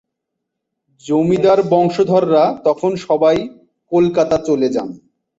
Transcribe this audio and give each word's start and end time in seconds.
জমিদার 1.05 1.59
বংশধররা 1.71 2.43
তখন 2.65 2.91
সবাই 3.05 3.37
কলকাতা 3.91 4.37
চলে 4.47 4.67
যান। 4.75 4.89